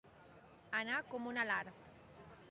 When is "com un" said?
1.11-1.37